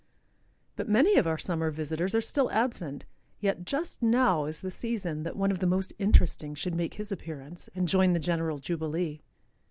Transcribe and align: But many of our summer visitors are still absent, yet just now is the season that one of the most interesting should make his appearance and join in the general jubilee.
But 0.77 0.89
many 0.89 1.15
of 1.17 1.27
our 1.27 1.37
summer 1.37 1.69
visitors 1.69 2.15
are 2.15 2.21
still 2.21 2.49
absent, 2.49 3.05
yet 3.39 3.65
just 3.65 4.01
now 4.01 4.45
is 4.45 4.61
the 4.61 4.71
season 4.71 5.21
that 5.21 5.35
one 5.37 5.51
of 5.51 5.59
the 5.59 5.67
most 5.67 5.93
interesting 5.99 6.55
should 6.55 6.73
make 6.73 6.95
his 6.95 7.11
appearance 7.11 7.69
and 7.75 7.87
join 7.87 8.05
in 8.05 8.13
the 8.13 8.17
general 8.19 8.57
jubilee. 8.57 9.21